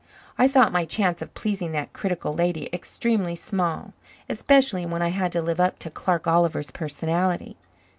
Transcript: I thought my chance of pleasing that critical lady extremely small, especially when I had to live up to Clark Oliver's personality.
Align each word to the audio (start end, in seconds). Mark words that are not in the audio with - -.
I 0.35 0.47
thought 0.47 0.71
my 0.71 0.83
chance 0.83 1.21
of 1.21 1.35
pleasing 1.35 1.73
that 1.73 1.93
critical 1.93 2.33
lady 2.33 2.69
extremely 2.73 3.35
small, 3.35 3.93
especially 4.27 4.83
when 4.83 5.03
I 5.03 5.09
had 5.09 5.31
to 5.33 5.43
live 5.43 5.59
up 5.59 5.77
to 5.77 5.91
Clark 5.91 6.25
Oliver's 6.25 6.71
personality. 6.71 7.55